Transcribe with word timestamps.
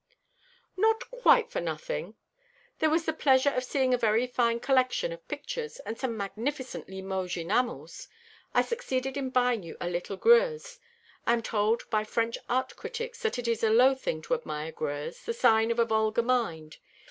"Not 0.77 1.11
quite 1.11 1.51
for 1.51 1.59
nothing. 1.61 2.15
There 2.79 2.89
was 2.89 3.05
the 3.05 3.13
pleasure 3.13 3.51
of 3.51 3.63
seeing 3.63 3.93
a 3.93 3.99
very 3.99 4.25
fine 4.25 4.59
collection 4.59 5.11
of 5.13 5.27
pictures, 5.27 5.77
and 5.81 5.95
some 5.95 6.17
magnificent 6.17 6.89
Limoges 6.89 7.37
enamels. 7.43 8.07
I 8.51 8.63
succeeded 8.63 9.15
in 9.15 9.29
buying 9.29 9.61
you 9.61 9.77
a 9.79 9.87
little 9.87 10.17
Greuze. 10.17 10.79
I 11.27 11.33
am 11.33 11.43
told 11.43 11.87
by 11.91 12.03
French 12.03 12.39
art 12.49 12.75
critics 12.75 13.21
that 13.21 13.37
it 13.37 13.47
is 13.47 13.63
a 13.63 13.69
low 13.69 13.93
thing 13.93 14.23
to 14.23 14.33
admire 14.33 14.71
Greuze, 14.71 15.23
the 15.23 15.35
sign 15.35 15.69
of 15.69 15.77
a 15.77 15.85
vulgar 15.85 16.23
mind. 16.23 16.79